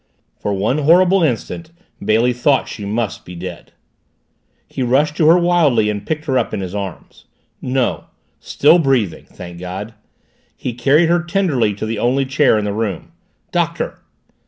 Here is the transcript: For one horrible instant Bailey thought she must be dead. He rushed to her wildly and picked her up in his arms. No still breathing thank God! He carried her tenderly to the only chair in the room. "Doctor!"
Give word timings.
For 0.39 0.51
one 0.51 0.79
horrible 0.79 1.21
instant 1.21 1.69
Bailey 2.03 2.33
thought 2.33 2.67
she 2.67 2.85
must 2.85 3.23
be 3.23 3.35
dead. 3.35 3.71
He 4.67 4.81
rushed 4.81 5.15
to 5.17 5.27
her 5.27 5.37
wildly 5.37 5.91
and 5.91 6.07
picked 6.07 6.25
her 6.25 6.39
up 6.39 6.55
in 6.55 6.59
his 6.59 6.73
arms. 6.73 7.25
No 7.61 8.05
still 8.39 8.79
breathing 8.79 9.25
thank 9.25 9.59
God! 9.59 9.93
He 10.57 10.73
carried 10.73 11.09
her 11.09 11.21
tenderly 11.21 11.75
to 11.75 11.85
the 11.85 11.99
only 11.99 12.25
chair 12.25 12.57
in 12.57 12.65
the 12.65 12.73
room. 12.73 13.11
"Doctor!" 13.51 13.99